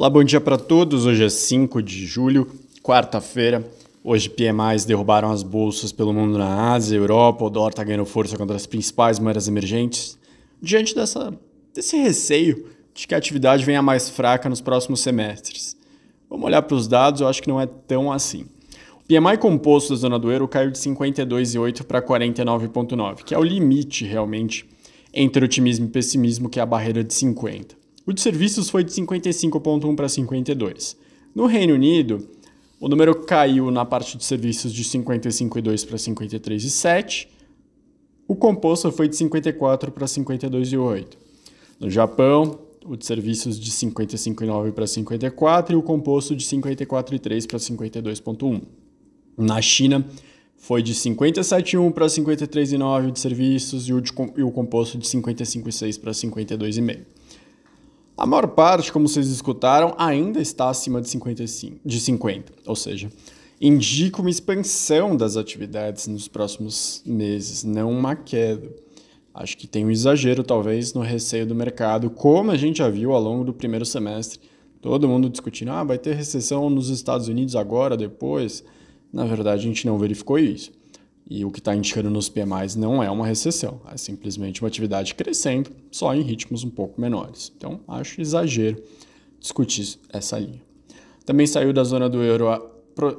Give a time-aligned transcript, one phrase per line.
[0.00, 1.04] Olá, bom dia para todos.
[1.04, 2.50] Hoje é 5 de julho,
[2.82, 3.70] quarta-feira.
[4.02, 8.34] Hoje PMIs derrubaram as bolsas pelo mundo na Ásia, Europa, o dólar está ganhando força
[8.34, 10.18] contra as principais moedas emergentes.
[10.62, 11.38] Diante dessa,
[11.74, 15.76] desse receio de que a atividade venha mais fraca nos próximos semestres.
[16.30, 18.46] Vamos olhar para os dados, eu acho que não é tão assim.
[19.04, 23.44] O PMI composto da zona do euro caiu de 52,8 para 49,9, que é o
[23.44, 24.66] limite realmente
[25.12, 27.79] entre otimismo e pessimismo, que é a barreira de 50.
[28.10, 30.96] O de serviços foi de 55,1 para 52.
[31.32, 32.28] No Reino Unido,
[32.80, 37.28] o número caiu na parte de serviços de 55,2 para 53,7.
[38.26, 41.06] O composto foi de 54 para 52,8.
[41.78, 47.60] No Japão, o de serviços de 55,9 para 54 e o composto de 54,3 para
[47.60, 48.62] 52,1.
[49.38, 50.04] Na China,
[50.56, 56.00] foi de 57,1 para 53,9 de serviços e o, de, e o composto de 55,6
[56.00, 57.19] para 52,5.
[58.20, 63.10] A maior parte, como vocês escutaram, ainda está acima de 55, de 50, ou seja,
[63.58, 68.70] indica uma expansão das atividades nos próximos meses, não uma queda.
[69.32, 73.14] Acho que tem um exagero, talvez, no receio do mercado, como a gente já viu
[73.14, 74.38] ao longo do primeiro semestre.
[74.82, 78.62] Todo mundo discutindo, ah, vai ter recessão nos Estados Unidos agora, depois.
[79.10, 80.72] Na verdade, a gente não verificou isso.
[81.30, 85.14] E o que está indicando nos PMIs não é uma recessão, é simplesmente uma atividade
[85.14, 87.52] crescendo, só em ritmos um pouco menores.
[87.56, 88.82] Então, acho exagero
[89.38, 90.60] discutir essa linha.
[91.24, 92.60] Também saiu da zona do euro a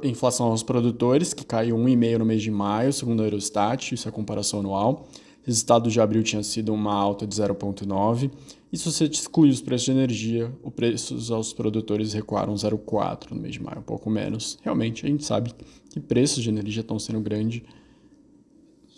[0.04, 4.10] inflação aos produtores, que caiu 1,5% no mês de maio, segundo a Eurostat, isso é
[4.10, 5.08] comparação anual.
[5.42, 8.30] O resultado de abril tinha sido uma alta de 0,9%.
[8.70, 13.40] E se você excluir os preços de energia, os preços aos produtores recuaram 0,4% no
[13.40, 14.58] mês de maio, um pouco menos.
[14.62, 15.52] Realmente, a gente sabe
[15.90, 17.64] que preços de energia estão sendo grande,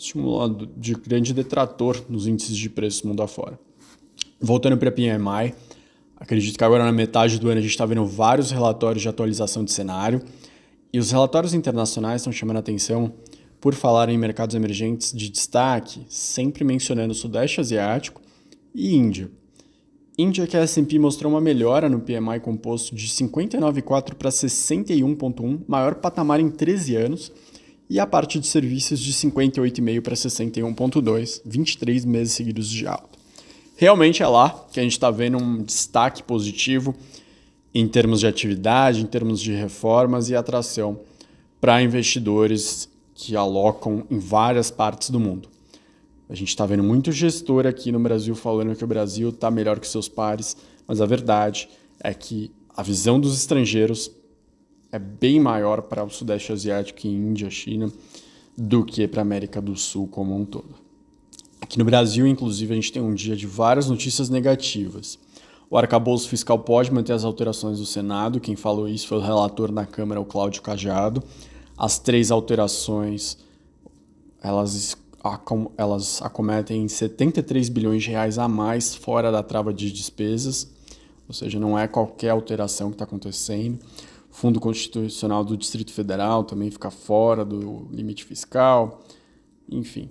[0.04, 3.58] estimulado de grande detrator nos índices de preços mundo afora.
[4.40, 5.54] Voltando para a PMI,
[6.16, 9.64] acredito que agora na metade do ano a gente está vendo vários relatórios de atualização
[9.64, 10.22] de cenário.
[10.92, 13.12] E os relatórios internacionais estão chamando a atenção
[13.60, 18.20] por falar em mercados emergentes de destaque, sempre mencionando o Sudeste Asiático
[18.74, 19.30] e Índia.
[20.16, 25.96] Índia que a S&P mostrou uma melhora no PMI composto de 59,4 para 61,1, maior
[25.96, 27.32] patamar em 13 anos,
[27.88, 33.18] e a parte de serviços de 58,5 para 61,2, 23 meses seguidos de alta.
[33.76, 36.94] Realmente é lá que a gente está vendo um destaque positivo
[37.74, 41.00] em termos de atividade, em termos de reformas e atração
[41.60, 45.48] para investidores que alocam em várias partes do mundo.
[46.28, 49.78] A gente está vendo muito gestor aqui no Brasil falando que o Brasil está melhor
[49.78, 50.56] que seus pares,
[50.86, 51.68] mas a verdade
[52.00, 54.10] é que a visão dos estrangeiros
[54.94, 57.90] é bem maior para o Sudeste Asiático, Índia, China,
[58.56, 60.72] do que para a América do Sul como um todo.
[61.60, 65.18] Aqui no Brasil, inclusive, a gente tem um dia de várias notícias negativas.
[65.68, 69.72] O arcabouço fiscal pode manter as alterações do Senado, quem falou isso foi o relator
[69.72, 71.20] na Câmara, o Cláudio Cajado.
[71.76, 73.36] As três alterações,
[74.40, 74.96] elas
[75.76, 80.70] elas acometem 73 bilhões de reais a mais fora da trava de despesas,
[81.26, 83.78] ou seja, não é qualquer alteração que está acontecendo.
[84.34, 89.00] Fundo Constitucional do Distrito Federal também fica fora do limite fiscal,
[89.70, 90.10] enfim.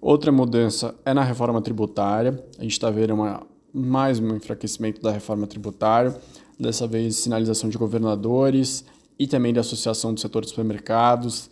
[0.00, 2.44] Outra mudança é na reforma tributária.
[2.58, 6.20] A gente está vendo uma, mais um enfraquecimento da reforma tributária,
[6.58, 8.84] dessa vez sinalização de governadores
[9.16, 11.48] e também da Associação do Setor de Supermercados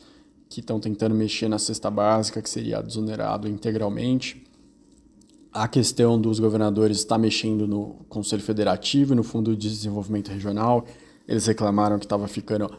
[0.48, 4.44] que estão tentando mexer na cesta básica, que seria desonerado integralmente.
[5.52, 10.84] A questão dos governadores está mexendo no Conselho Federativo e no Fundo de Desenvolvimento Regional.
[11.28, 12.70] Eles reclamaram que estava ficando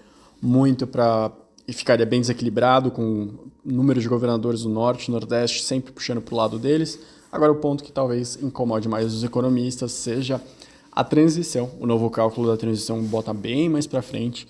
[0.42, 1.32] muito para.
[1.68, 6.22] e ficaria bem desequilibrado, com o número de governadores do Norte e Nordeste sempre puxando
[6.22, 7.00] para o lado deles.
[7.32, 10.42] Agora, o ponto que talvez incomode mais os economistas seja
[10.92, 11.70] a transição.
[11.80, 14.48] O novo cálculo da transição bota bem mais para frente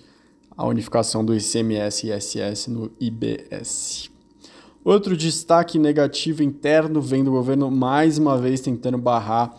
[0.56, 4.10] a unificação do ICMS e ISS no IBS.
[4.82, 9.54] Outro destaque negativo interno vem do governo mais uma vez tentando barrar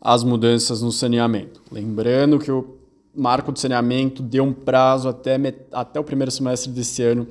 [0.00, 1.62] as mudanças no saneamento.
[1.72, 2.76] Lembrando que o
[3.16, 5.36] marco de saneamento deu um prazo até,
[5.72, 7.26] até o primeiro semestre desse ano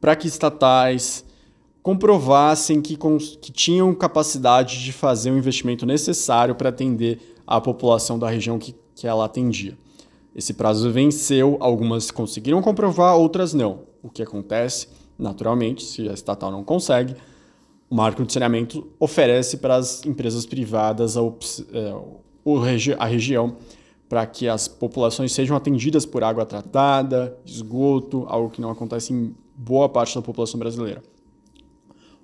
[0.00, 1.24] para que estatais
[1.82, 8.28] comprovassem que, que tinham capacidade de fazer o investimento necessário para atender a população da
[8.28, 9.76] região que, que ela atendia.
[10.34, 13.80] Esse prazo venceu, algumas conseguiram comprovar, outras não.
[14.02, 14.88] O que acontece,
[15.18, 17.14] naturalmente, se a estatal não consegue,
[17.88, 21.20] o marco de saneamento oferece para as empresas privadas a,
[21.72, 23.56] é, a região
[24.08, 29.34] para que as populações sejam atendidas por água tratada, esgoto, algo que não acontece em
[29.56, 31.02] boa parte da população brasileira.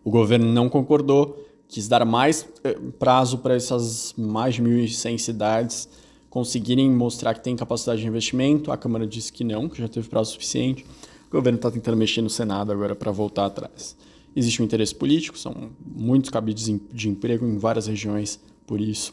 [0.05, 5.89] O governo não concordou, quis dar mais é, prazo para essas mais de 1.100 cidades
[6.33, 8.73] conseguirem mostrar que tem capacidade de investimento.
[8.73, 10.83] A Câmara disse que não, que já teve prazo suficiente.
[11.29, 13.95] O governo está tentando mexer no Senado agora para voltar atrás.
[14.35, 19.13] Existe um interesse político, são muitos cabides de emprego em várias regiões, por isso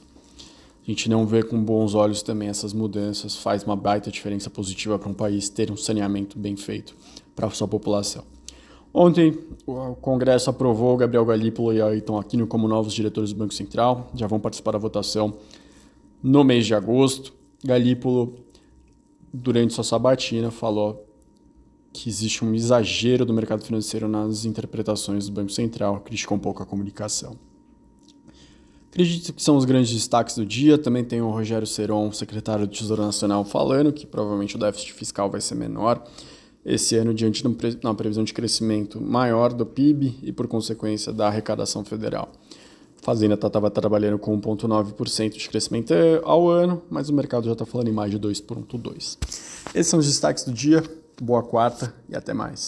[0.89, 4.97] a gente não vê com bons olhos também essas mudanças, faz uma baita diferença positiva
[4.97, 6.95] para um país ter um saneamento bem feito
[7.35, 8.23] para sua população.
[8.91, 9.37] Ontem,
[9.67, 14.25] o Congresso aprovou Gabriel Galípolo e Ayrton Aquino como novos diretores do Banco Central, já
[14.25, 15.37] vão participar da votação
[16.23, 17.35] no mês de agosto.
[17.63, 18.33] Galípolo,
[19.31, 21.05] durante sua sabatina, falou
[21.93, 26.63] que existe um exagero do mercado financeiro nas interpretações do Banco Central, criticou um pouco
[26.63, 27.37] a comunicação.
[28.89, 30.77] Acredito que são os grandes destaques do dia.
[30.77, 35.29] Também tem o Rogério Seron, secretário do Tesouro Nacional, falando que provavelmente o déficit fiscal
[35.29, 36.03] vai ser menor
[36.65, 41.27] esse ano, diante de uma previsão de crescimento maior do PIB e, por consequência, da
[41.27, 42.31] arrecadação federal.
[43.01, 45.93] A Fazenda estava tá, trabalhando com 1,9% de crescimento
[46.23, 49.17] ao ano, mas o mercado já está falando em mais de 2,2%.
[49.73, 50.83] Esses são os destaques do dia.
[51.21, 52.57] Boa quarta e até mais.